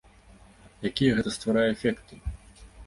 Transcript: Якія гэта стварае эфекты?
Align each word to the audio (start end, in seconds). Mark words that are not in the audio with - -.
Якія 0.91 1.11
гэта 1.21 1.35
стварае 1.37 1.69
эфекты? 1.77 2.13